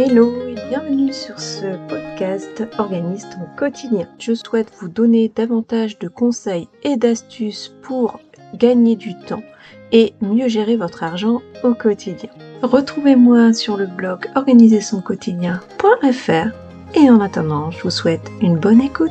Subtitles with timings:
[0.00, 4.06] Hello et bienvenue sur ce podcast Organise ton quotidien.
[4.20, 8.20] Je souhaite vous donner davantage de conseils et d'astuces pour
[8.54, 9.42] gagner du temps
[9.90, 12.30] et mieux gérer votre argent au quotidien.
[12.62, 16.48] Retrouvez-moi sur le blog organisersonquotidien.fr
[16.94, 19.10] et en attendant, je vous souhaite une bonne écoute.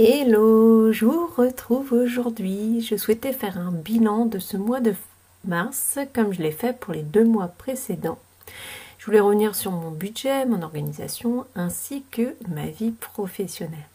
[0.00, 2.80] Hello, je vous retrouve aujourd'hui.
[2.82, 4.94] Je souhaitais faire un bilan de ce mois de
[5.44, 8.20] mars comme je l'ai fait pour les deux mois précédents.
[8.98, 13.88] Je voulais revenir sur mon budget, mon organisation ainsi que ma vie professionnelle.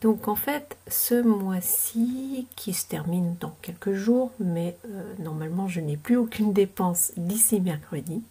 [0.00, 5.80] Donc en fait, ce mois-ci qui se termine dans quelques jours, mais euh, normalement je
[5.80, 8.22] n'ai plus aucune dépense d'ici mercredi.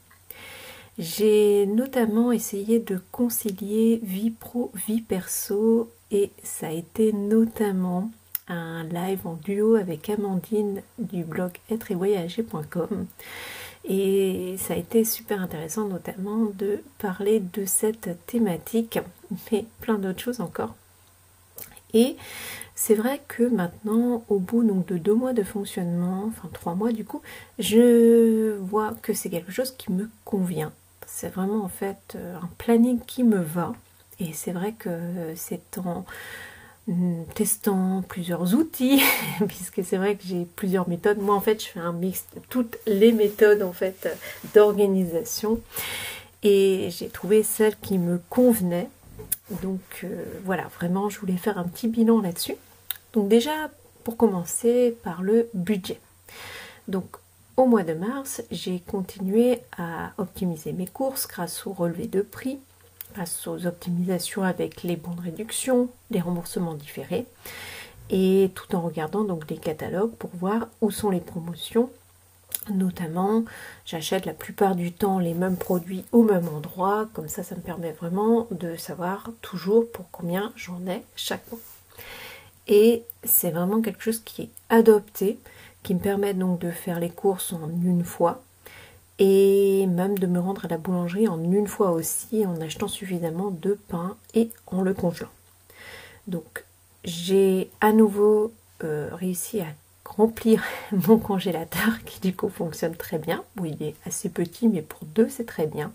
[0.99, 8.11] J'ai notamment essayé de concilier vie pro, vie perso et ça a été notamment
[8.49, 13.05] un live en duo avec Amandine du blog êtrevoyager.com
[13.85, 18.99] et ça a été super intéressant notamment de parler de cette thématique
[19.53, 20.75] mais plein d'autres choses encore
[21.93, 22.17] et
[22.75, 26.91] c'est vrai que maintenant, au bout donc, de deux mois de fonctionnement, enfin trois mois
[26.91, 27.21] du coup,
[27.57, 30.71] je vois que c'est quelque chose qui me convient.
[31.11, 33.73] C'est vraiment en fait euh, un planning qui me va.
[34.19, 34.89] Et c'est vrai que
[35.35, 36.05] c'est en
[37.35, 39.01] testant plusieurs outils,
[39.47, 41.19] puisque c'est vrai que j'ai plusieurs méthodes.
[41.19, 44.09] Moi en fait je fais un mix de toutes les méthodes en fait
[44.53, 45.59] d'organisation.
[46.41, 48.89] Et j'ai trouvé celle qui me convenait.
[49.61, 52.55] Donc euh, voilà, vraiment je voulais faire un petit bilan là-dessus.
[53.13, 53.69] Donc déjà
[54.03, 55.99] pour commencer par le budget.
[56.87, 57.05] Donc
[57.59, 62.57] au mois de mars, j'ai continué à optimiser mes courses grâce au relevé de prix,
[63.13, 67.25] grâce aux optimisations avec les bons de réduction, les remboursements différés,
[68.09, 71.89] et tout en regardant donc les catalogues pour voir où sont les promotions.
[72.71, 73.43] Notamment,
[73.85, 77.61] j'achète la plupart du temps les mêmes produits au même endroit, comme ça, ça me
[77.61, 81.59] permet vraiment de savoir toujours pour combien j'en ai chaque mois.
[82.67, 85.39] Et c'est vraiment quelque chose qui est adopté
[85.83, 88.41] qui me permettent donc de faire les courses en une fois
[89.19, 93.51] et même de me rendre à la boulangerie en une fois aussi en achetant suffisamment
[93.51, 95.29] de pain et en le congelant.
[96.27, 96.63] Donc
[97.03, 98.53] j'ai à nouveau
[98.83, 99.67] euh, réussi à
[100.05, 103.43] remplir mon congélateur qui du coup fonctionne très bien.
[103.55, 105.91] Bon, il est assez petit mais pour deux c'est très bien.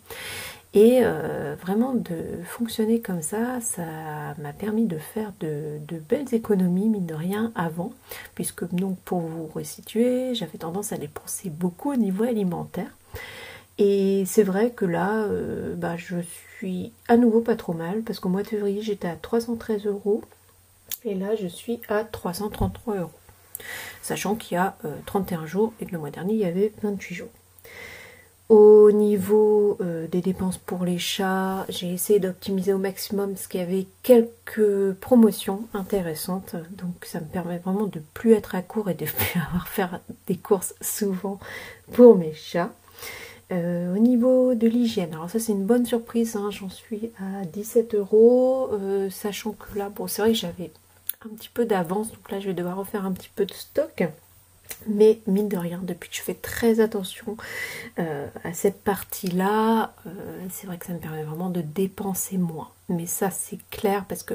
[0.75, 3.85] Et euh, vraiment de fonctionner comme ça, ça
[4.39, 7.93] m'a permis de faire de, belles économies, mine de rien, avant,
[8.35, 12.91] puisque donc pour vous resituer, j'avais tendance à dépenser beaucoup au niveau alimentaire.
[13.79, 16.17] Et c'est vrai que là, euh, bah, je
[16.59, 20.23] suis à nouveau pas trop mal, parce qu'au mois de février, j'étais à 313 euros,
[21.05, 23.11] et là, je suis à 333 euros.
[24.03, 26.73] Sachant qu'il y a 31 euh, jours, et que le mois dernier, il y avait
[26.83, 27.31] 28 jours.
[28.51, 33.61] Au niveau euh, des dépenses pour les chats, j'ai essayé d'optimiser au maximum parce qu'il
[33.61, 36.55] y avait quelques promotions intéressantes.
[36.73, 40.01] Donc ça me permet vraiment de plus être à court et de plus avoir faire
[40.27, 41.41] des courses souvent
[41.93, 42.73] pour mes chats.
[43.53, 46.51] Euh, au niveau de l'hygiène, alors ça c'est une bonne surprise, hein.
[46.51, 50.71] j'en suis à 17 euros, euh, sachant que là, bon c'est vrai que j'avais
[51.27, 54.03] un petit peu d'avance, donc là je vais devoir refaire un petit peu de stock.
[54.87, 57.37] Mais mine de rien, depuis que je fais très attention
[57.99, 60.11] euh, à cette partie-là, euh,
[60.51, 62.71] c'est vrai que ça me permet vraiment de dépenser moins.
[62.89, 64.35] Mais ça, c'est clair parce que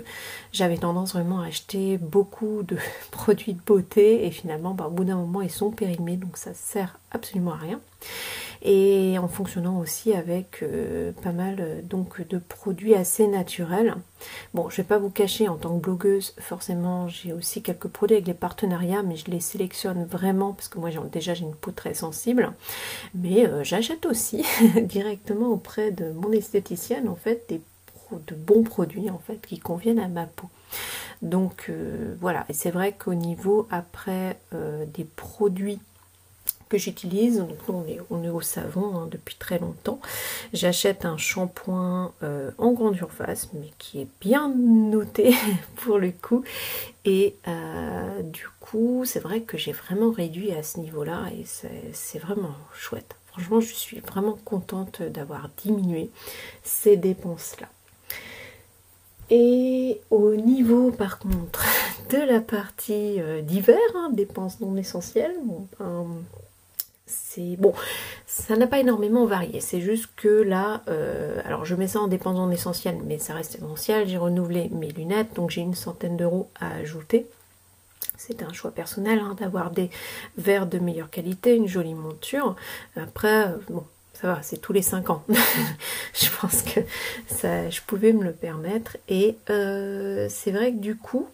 [0.51, 2.77] j'avais tendance vraiment à acheter beaucoup de
[3.11, 6.53] produits de beauté et finalement, bah, au bout d'un moment, ils sont périmés, donc ça
[6.53, 7.79] sert absolument à rien
[8.61, 13.95] et en fonctionnant aussi avec euh, pas mal euh, donc de produits assez naturels.
[14.53, 18.15] Bon, je vais pas vous cacher, en tant que blogueuse, forcément, j'ai aussi quelques produits
[18.15, 21.71] avec des partenariats, mais je les sélectionne vraiment parce que moi, déjà, j'ai une peau
[21.71, 22.51] très sensible.
[23.15, 24.45] Mais euh, j'achète aussi
[24.81, 27.61] directement auprès de mon esthéticienne, en fait, des
[28.25, 30.49] de bons produits en fait qui conviennent à ma peau.
[31.21, 31.71] Donc
[32.19, 35.77] voilà, et c'est vrai qu'au niveau après des produits
[36.69, 37.39] que j'utilise.
[37.39, 39.99] Donc on est, on est au savon hein, depuis très longtemps.
[40.53, 45.35] J'achète un shampoing euh, en grande surface, mais qui est bien noté
[45.77, 46.43] pour le coup.
[47.05, 51.45] Et euh, du coup, c'est vrai que j'ai vraiment réduit à ce niveau-là et
[51.91, 53.15] c'est vraiment chouette.
[53.27, 56.09] Franchement, je suis vraiment contente d'avoir diminué
[56.63, 57.67] ces dépenses-là.
[59.31, 61.63] Et au niveau par contre
[62.09, 66.07] de la partie euh, d'hiver, hein, dépenses non essentielles, bon, ben,
[67.29, 67.73] c'est bon,
[68.25, 69.61] ça n'a pas énormément varié.
[69.61, 73.55] C'est juste que là, euh, alors je mets ça en dépendant essentiel, mais ça reste
[73.55, 74.07] essentiel.
[74.07, 77.27] J'ai renouvelé mes lunettes, donc j'ai une centaine d'euros à ajouter.
[78.17, 79.91] c'était un choix personnel hein, d'avoir des
[80.37, 82.55] verres de meilleure qualité, une jolie monture.
[82.95, 83.83] Après, euh, bon,
[84.13, 85.23] ça va, c'est tous les 5 ans.
[86.13, 86.79] je pense que
[87.27, 88.97] ça, je pouvais me le permettre.
[89.07, 91.27] Et euh, c'est vrai que du coup,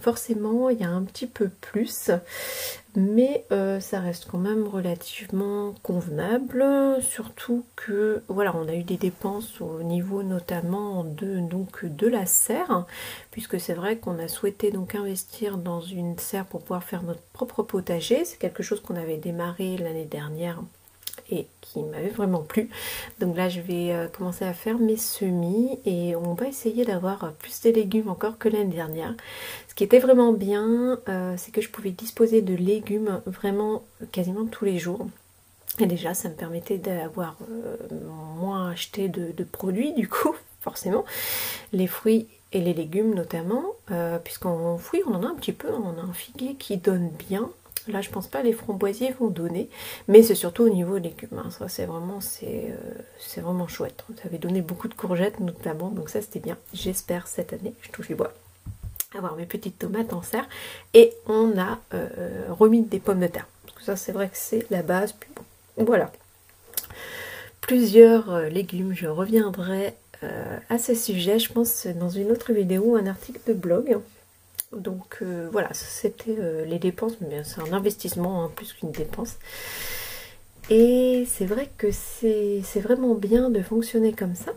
[0.00, 2.10] forcément, il y a un petit peu plus,
[2.94, 6.64] mais euh, ça reste quand même relativement convenable.
[7.00, 12.26] Surtout que, voilà, on a eu des dépenses au niveau notamment de, donc, de la
[12.26, 12.86] serre,
[13.30, 17.22] puisque c'est vrai qu'on a souhaité donc investir dans une serre pour pouvoir faire notre
[17.32, 18.24] propre potager.
[18.24, 20.62] C'est quelque chose qu'on avait démarré l'année dernière
[21.30, 22.68] et qui m'avait vraiment plu.
[23.20, 27.32] Donc là, je vais euh, commencer à faire mes semis et on va essayer d'avoir
[27.34, 29.14] plus de légumes encore que l'année dernière.
[29.68, 34.46] Ce qui était vraiment bien, euh, c'est que je pouvais disposer de légumes vraiment quasiment
[34.46, 35.06] tous les jours.
[35.78, 37.76] Et déjà, ça me permettait d'avoir euh,
[38.38, 41.04] moins acheté de, produits, du coup, forcément.
[41.72, 43.64] Les fruits et les légumes notamment,
[44.24, 45.68] puisqu'en fruits, on en a un petit peu.
[45.72, 47.48] On a un figuier qui donne bien,
[47.88, 49.68] Là, je pense pas les framboisiers vont donner,
[50.06, 51.38] mais c'est surtout au niveau légumes.
[51.38, 51.50] Hein.
[51.50, 52.74] Ça, c'est vraiment, euh,
[53.38, 54.04] vraiment chouette.
[54.16, 56.56] Ça avait donné beaucoup de courgettes notamment, donc ça c'était bien.
[56.72, 58.32] J'espère cette année, je touche du bois,
[59.16, 60.48] avoir mes petites tomates en serre.
[60.94, 63.48] Et on a euh, remis des pommes de terre.
[63.64, 65.16] Parce que ça, c'est vrai que c'est la base.
[65.76, 66.12] Voilà.
[67.60, 69.94] Plusieurs euh, légumes, je reviendrai
[70.68, 73.98] à ce sujet, je pense, dans une autre vidéo, un article de blog.
[74.72, 79.36] Donc euh, voilà, c'était euh, les dépenses, mais c'est un investissement hein, plus qu'une dépense.
[80.70, 84.52] Et c'est vrai que c'est vraiment bien de fonctionner comme ça.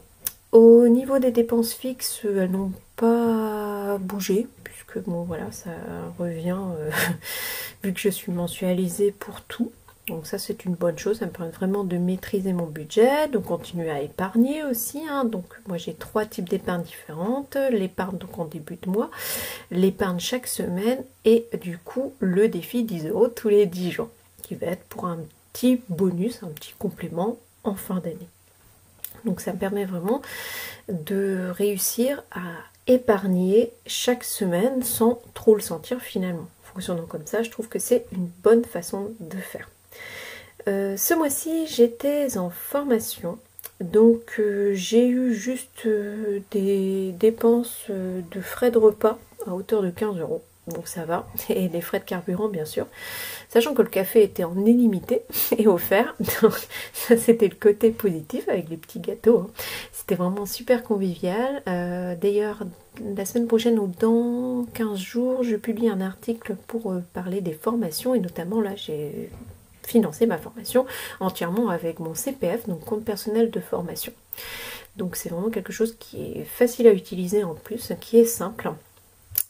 [0.51, 5.71] Au niveau des dépenses fixes, elles n'ont pas bougé, puisque bon voilà, ça
[6.17, 6.89] revient, euh,
[7.83, 9.71] vu que je suis mensualisée pour tout.
[10.07, 13.39] Donc ça c'est une bonne chose, ça me permet vraiment de maîtriser mon budget, de
[13.39, 15.01] continuer à épargner aussi.
[15.09, 15.25] Hein.
[15.25, 17.57] Donc moi j'ai trois types d'épargne différentes.
[17.71, 19.09] L'épargne donc en début de mois,
[19.71, 24.09] l'épargne chaque semaine et du coup le défi 10 euros tous les 10 jours
[24.43, 25.17] qui va être pour un
[25.53, 28.29] petit bonus, un petit complément en fin d'année.
[29.25, 30.21] Donc ça me permet vraiment
[30.87, 32.43] de réussir à
[32.85, 36.47] épargner chaque semaine sans trop le sentir finalement.
[36.61, 39.67] Fonctionnant comme ça, je trouve que c'est une bonne façon de faire.
[40.67, 43.37] Euh, ce mois-ci, j'étais en formation.
[43.81, 49.89] Donc euh, j'ai eu juste euh, des dépenses de frais de repas à hauteur de
[49.89, 50.41] 15 euros.
[50.67, 51.27] Donc ça va.
[51.49, 52.87] Et les frais de carburant bien sûr.
[53.49, 55.21] Sachant que le café était en illimité
[55.57, 56.15] et offert.
[56.41, 56.53] Donc
[56.93, 59.39] ça c'était le côté positif avec les petits gâteaux.
[59.39, 59.49] Hein.
[59.91, 61.61] C'était vraiment super convivial.
[61.65, 62.63] D'ailleurs
[63.15, 68.15] la semaine prochaine ou dans 15 jours je publie un article pour parler des formations.
[68.15, 69.29] Et notamment là j'ai
[69.85, 70.85] financer ma formation
[71.19, 74.13] entièrement avec mon CPF, donc compte personnel de formation.
[74.95, 78.71] Donc c'est vraiment quelque chose qui est facile à utiliser en plus, qui est simple.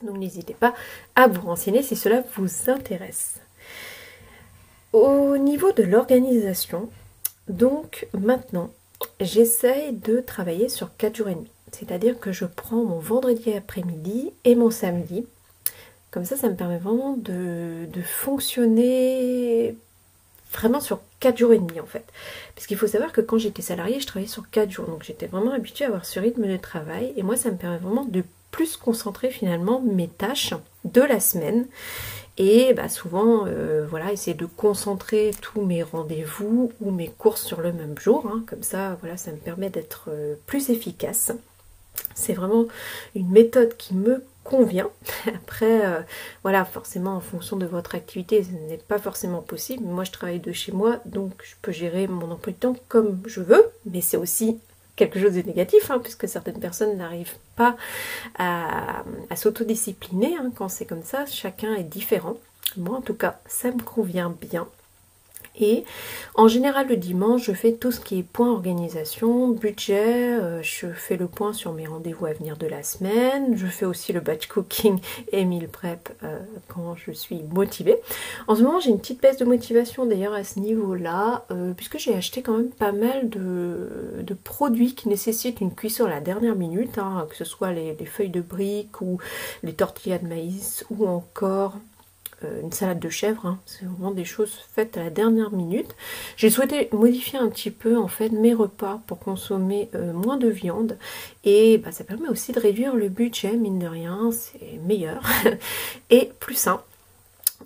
[0.04, 0.74] Donc n'hésitez pas
[1.16, 3.36] à vous renseigner si cela vous intéresse.
[4.94, 6.90] Au niveau de l'organisation,
[7.48, 8.72] donc maintenant,
[9.20, 11.52] j'essaye de travailler sur 4 jours et demi.
[11.72, 15.28] C'est-à-dire que je prends mon vendredi après-midi et mon samedi.
[16.12, 19.76] Comme ça, ça me permet vraiment de, de fonctionner
[20.56, 22.06] vraiment sur 4 jours et demi en fait.
[22.56, 24.86] Parce qu'il faut savoir que quand j'étais salariée, je travaillais sur 4 jours.
[24.88, 27.13] Donc j'étais vraiment habituée à avoir ce rythme de travail.
[27.18, 30.54] Et moi, ça me permet vraiment de plus concentrer finalement mes tâches
[30.86, 31.68] de la semaine.
[32.38, 37.62] Et bah, souvent, euh, voilà, essayer de concentrer tous mes rendez-vous ou mes courses sur
[37.62, 38.27] le même jour.
[38.27, 38.44] Hein.
[38.48, 41.32] Comme ça, voilà, ça me permet d'être euh, plus efficace.
[42.13, 42.65] C'est vraiment
[43.15, 44.90] une méthode qui me convient.
[45.28, 46.00] Après, euh,
[46.44, 49.84] voilà, forcément, en fonction de votre activité, ce n'est pas forcément possible.
[49.84, 53.22] Moi, je travaille de chez moi, donc je peux gérer mon emploi de temps comme
[53.25, 54.60] je veux, mais c'est aussi
[54.96, 57.75] quelque chose de négatif, hein, puisque certaines personnes n'arrivent pas
[58.38, 59.04] à,
[59.36, 61.25] s'autodiscipliner hein, quand c'est comme ça.
[61.25, 62.38] Chacun est différent.
[62.78, 64.68] Moi, en tout cas, ça me convient bien.
[65.60, 65.86] Et
[66.36, 70.88] en général, le dimanche, je fais tout ce qui est point organisation, budget, euh, je
[70.88, 74.20] fais le point sur mes rendez-vous à venir de la semaine, je fais aussi le
[74.20, 75.00] batch cooking
[75.32, 77.98] et meal prep euh, quand je suis motivée.
[78.48, 81.98] En ce moment, j'ai une petite baisse de motivation d'ailleurs à ce niveau-là, euh, puisque
[81.98, 86.56] j'ai acheté quand même pas mal de, produits qui nécessitent une cuisson à la dernière
[86.56, 89.18] minute, hein, que ce soit les, les feuilles de briques ou
[89.64, 91.76] les tortillas de maïs ou encore
[92.44, 93.60] euh, une salade de chèvre, hein.
[93.65, 95.96] c'est vraiment des choses faites à la dernière minute.
[96.36, 100.50] J'ai souhaité modifier un petit peu en fait mes repas pour consommer euh, moins de
[100.50, 100.98] viande
[101.46, 105.24] et bah, ça permet aussi de réduire le budget, mine de rien, c'est meilleur
[106.10, 106.82] et plus sain.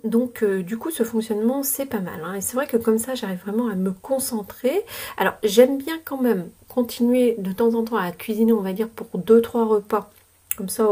[0.04, 2.34] Donc euh, du coup ce fonctionnement c'est pas mal hein.
[2.34, 4.84] et c'est vrai que comme ça j'arrive vraiment à me concentrer.
[5.16, 8.88] Alors j'aime bien quand même continuer de temps en temps à cuisiner on va dire
[8.88, 10.10] pour 2-3 repas
[10.56, 10.88] comme ça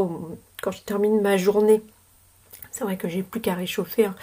[0.62, 1.80] quand je termine ma journée
[2.70, 4.06] C'est vrai que j'ai plus qu'à réchauffer.
[4.06, 4.14] Hein.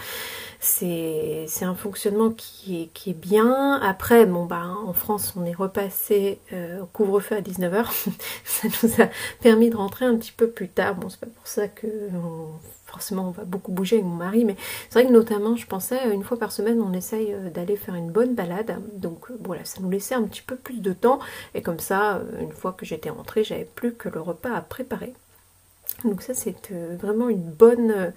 [0.60, 3.80] C'est un fonctionnement qui est, bien.
[3.82, 7.86] Après, bon bah en France on est repassé euh, au couvre-feu à 19h.
[8.44, 9.08] ça nous a
[9.40, 10.96] permis de rentrer un petit peu plus tard.
[10.96, 11.88] Bon, c'est pas pour ça que
[12.86, 14.56] forcément on va beaucoup bouger avec mon mari, mais
[14.88, 17.94] c'est vrai que notamment je pensais une fois par semaine on essaye euh, d'aller faire
[17.94, 18.80] une bonne balade.
[18.94, 21.20] Donc euh, voilà, ça nous laissait un petit peu plus de temps.
[21.54, 25.14] Et comme ça, une fois que j'étais rentrée, j'avais plus que le repas à préparer.
[26.04, 28.10] Donc ça c'est euh, vraiment une bonne, euh,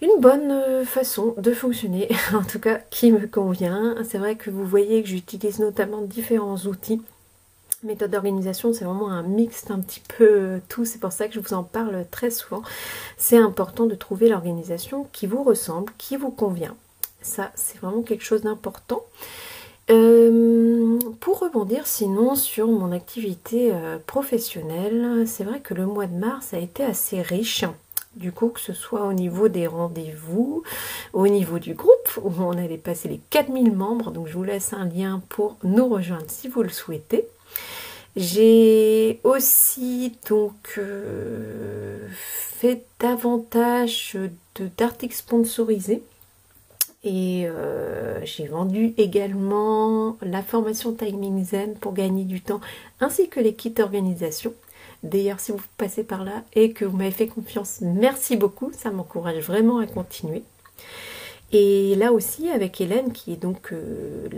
[0.00, 3.96] une bonne euh, façon de fonctionner, en tout cas qui me convient.
[4.08, 7.02] C'est vrai que vous voyez que j'utilise notamment différents outils.
[7.84, 11.40] Méthode d'organisation, c'est vraiment un mix un petit peu tout, c'est pour ça que je
[11.40, 12.62] vous en parle très souvent.
[13.16, 16.74] C'est important de trouver l'organisation qui vous ressemble, qui vous convient.
[17.22, 19.04] Ça, c'est vraiment quelque chose d'important.
[21.20, 26.54] Pour rebondir sinon sur mon activité euh, professionnelle, c'est vrai que le mois de mars
[26.54, 27.64] a été assez riche.
[28.16, 30.62] Du coup, que ce soit au niveau des rendez-vous,
[31.12, 34.72] au niveau du groupe, où on avait passé les 4000 membres, donc je vous laisse
[34.72, 37.28] un lien pour nous rejoindre si vous le souhaitez.
[38.16, 44.16] J'ai aussi donc euh, fait davantage
[44.76, 46.02] d'articles sponsorisés
[47.04, 52.60] et euh, j'ai vendu également la formation Timing Zen pour gagner du temps,
[53.00, 54.52] ainsi que les kits d'organisation.
[55.04, 58.90] D'ailleurs, si vous passez par là et que vous m'avez fait confiance, merci beaucoup, ça
[58.90, 60.42] m'encourage vraiment à continuer.
[61.50, 64.28] Et là aussi, avec Hélène, qui est donc, euh,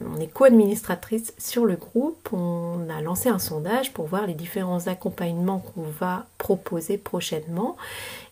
[0.00, 4.88] on est co-administratrice sur le groupe, on a lancé un sondage pour voir les différents
[4.88, 7.76] accompagnements qu'on va proposer prochainement.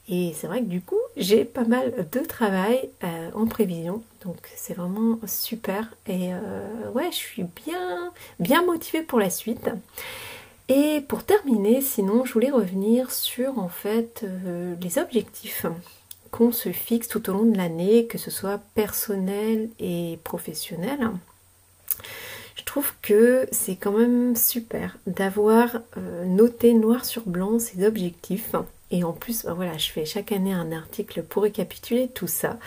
[0.08, 4.02] Et c'est vrai que du coup, j'ai pas mal de travail euh, en prévision.
[4.24, 5.94] Donc c'est vraiment super.
[6.06, 9.70] Et euh, ouais, je suis bien, bien motivée pour la suite.
[10.68, 15.66] Et pour terminer, sinon, je voulais revenir sur en fait euh, les objectifs
[16.30, 21.10] qu'on se fixe tout au long de l'année, que ce soit personnel et professionnel.
[22.56, 25.80] Je trouve que c'est quand même super d'avoir
[26.24, 28.56] noté noir sur blanc ces objectifs
[28.90, 32.58] et en plus, bah voilà, je fais chaque année un article pour récapituler tout ça.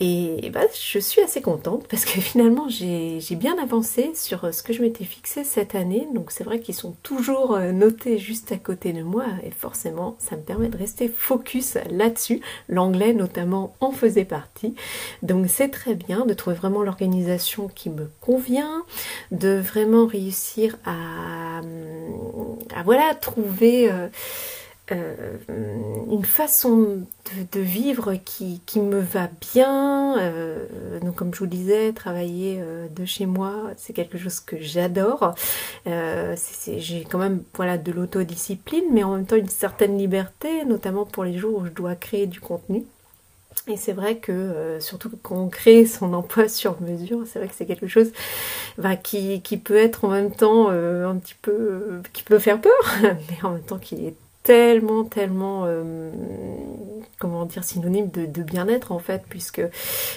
[0.00, 4.72] Et bah, je suis assez contente parce que finalement j'ai bien avancé sur ce que
[4.72, 6.06] je m'étais fixé cette année.
[6.14, 10.16] Donc c'est vrai qu'ils sont toujours euh, notés juste à côté de moi et forcément
[10.20, 12.40] ça me permet de rester focus là-dessus.
[12.68, 14.74] L'anglais notamment en faisait partie.
[15.22, 18.84] Donc c'est très bien de trouver vraiment l'organisation qui me convient,
[19.32, 21.58] de vraiment réussir à,
[22.76, 23.90] à voilà trouver...
[23.90, 24.08] Euh,
[24.92, 25.36] euh,
[26.10, 27.02] une façon
[27.52, 30.18] de, vivre qui, me va bien.
[30.18, 30.66] Euh,
[31.00, 35.34] donc comme je vous disais, travailler euh, de chez moi, c'est quelque chose que j'adore.
[35.84, 41.24] J'ai quand même voilà, de l'autodiscipline, mais en même temps une certaine liberté, notamment pour
[41.24, 42.84] les jours où je dois créer du contenu.
[43.66, 47.54] Et c'est vrai que, surtout quand on crée son emploi sur mesure, c'est vrai que
[47.54, 48.12] c'est quelque chose
[48.78, 52.72] bah, qui, qui, peut être en même temps un petit peu, qui peut faire peur,
[53.02, 56.10] mais en même temps qui est tellement, tellement, euh,
[57.18, 59.62] comment dire, synonyme de, bien-être en fait, puisque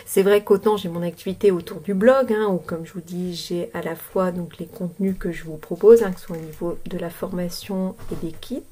[0.05, 3.33] c'est vrai qu'autant j'ai mon activité autour du blog, hein, où comme je vous dis,
[3.33, 6.37] j'ai à la fois donc les contenus que je vous propose, hein, que ce soit
[6.37, 8.63] au niveau de la formation et des kits,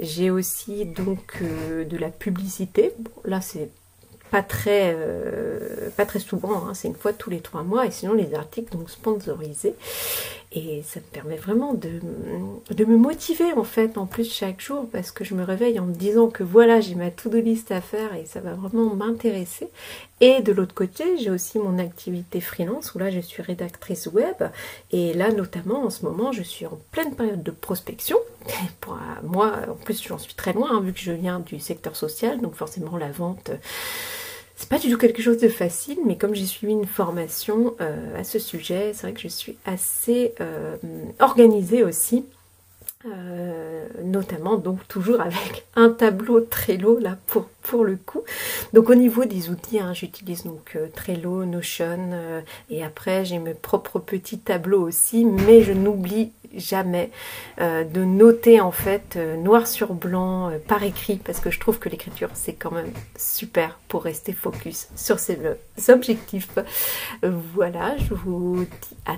[0.00, 2.92] j'ai aussi donc euh, de la publicité.
[2.98, 3.70] Bon, là c'est
[4.34, 7.92] pas très, euh, pas très souvent, hein, c'est une fois tous les trois mois, et
[7.92, 9.76] sinon les articles donc sponsorisés.
[10.50, 12.00] Et ça me permet vraiment de,
[12.68, 15.86] de, me motiver en fait en plus chaque jour parce que je me réveille en
[15.86, 19.68] me disant que voilà j'ai ma to-do list à faire et ça va vraiment m'intéresser.
[20.20, 24.36] Et de l'autre côté j'ai aussi mon activité freelance où là je suis rédactrice web
[24.90, 28.18] et là notamment en ce moment je suis en pleine période de prospection.
[28.80, 31.96] Pour moi en plus j'en suis très loin hein, vu que je viens du secteur
[31.96, 33.50] social donc forcément la vente
[34.56, 38.18] c'est pas du tout quelque chose de facile, mais comme j'ai suivi une formation euh,
[38.18, 40.76] à ce sujet, c'est vrai que je suis assez euh,
[41.18, 42.24] organisée aussi.
[43.06, 48.22] Euh, notamment donc toujours avec un tableau Trello là pour, le coup.
[48.72, 52.10] Donc au niveau des outils, hein, j'utilise donc Trello, Notion
[52.70, 57.10] et après j'ai mes propres petits tableaux aussi, mais je n'oublie jamais
[57.60, 61.60] euh, de noter en fait euh, noir sur blanc euh, par écrit parce que je
[61.60, 65.38] trouve que l'écriture c'est quand même super pour rester focus sur ses
[65.88, 66.48] objectifs.
[67.22, 69.16] voilà, je vous dis à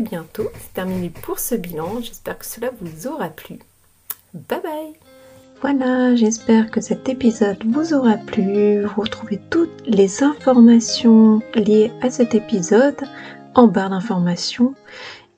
[0.00, 0.48] bientôt.
[0.60, 2.00] C'est terminé pour ce bilan.
[2.00, 3.58] J'espère que cela vous aura plu.
[4.34, 4.94] Bye bye
[5.62, 8.82] voilà, j'espère que cet épisode vous aura plu.
[8.82, 13.00] Vous retrouvez toutes les informations liées à cet épisode
[13.54, 14.74] en barre d'informations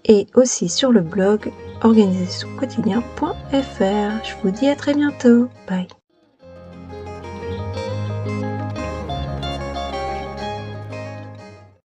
[0.07, 4.25] et aussi sur le blog organisationquotidien.fr.
[4.25, 5.51] Je vous dis à très bientôt.
[5.69, 5.89] Bye.